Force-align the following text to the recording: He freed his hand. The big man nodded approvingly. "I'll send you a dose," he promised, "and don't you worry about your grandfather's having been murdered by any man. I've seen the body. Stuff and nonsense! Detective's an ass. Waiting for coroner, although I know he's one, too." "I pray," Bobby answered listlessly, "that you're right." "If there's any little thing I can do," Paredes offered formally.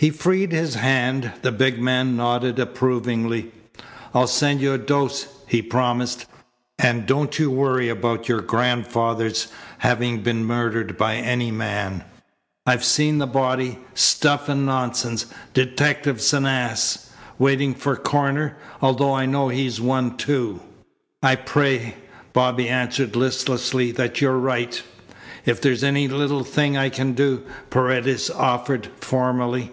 He 0.00 0.10
freed 0.10 0.52
his 0.52 0.76
hand. 0.76 1.32
The 1.42 1.50
big 1.50 1.80
man 1.80 2.14
nodded 2.16 2.60
approvingly. 2.60 3.50
"I'll 4.14 4.28
send 4.28 4.60
you 4.60 4.72
a 4.74 4.78
dose," 4.78 5.26
he 5.48 5.60
promised, 5.60 6.24
"and 6.78 7.04
don't 7.04 7.36
you 7.36 7.50
worry 7.50 7.88
about 7.88 8.28
your 8.28 8.40
grandfather's 8.40 9.48
having 9.78 10.20
been 10.22 10.44
murdered 10.44 10.96
by 10.96 11.16
any 11.16 11.50
man. 11.50 12.04
I've 12.64 12.84
seen 12.84 13.18
the 13.18 13.26
body. 13.26 13.80
Stuff 13.92 14.48
and 14.48 14.64
nonsense! 14.64 15.26
Detective's 15.52 16.32
an 16.32 16.46
ass. 16.46 17.10
Waiting 17.36 17.74
for 17.74 17.96
coroner, 17.96 18.56
although 18.80 19.14
I 19.14 19.26
know 19.26 19.48
he's 19.48 19.80
one, 19.80 20.16
too." 20.16 20.60
"I 21.24 21.34
pray," 21.34 21.96
Bobby 22.32 22.68
answered 22.68 23.16
listlessly, 23.16 23.90
"that 23.90 24.20
you're 24.20 24.38
right." 24.38 24.80
"If 25.44 25.60
there's 25.60 25.82
any 25.82 26.06
little 26.06 26.44
thing 26.44 26.76
I 26.76 26.88
can 26.88 27.14
do," 27.14 27.42
Paredes 27.70 28.30
offered 28.30 28.86
formally. 29.00 29.72